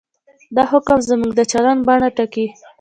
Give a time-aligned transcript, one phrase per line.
[0.55, 2.45] دا حکم زموږ د چلند بڼه ټاکي.